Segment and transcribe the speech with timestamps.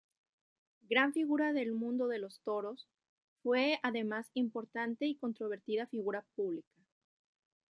[0.89, 2.87] Gran figura del mundo de los toros,
[3.43, 6.81] fue además importante y controvertida figura pública.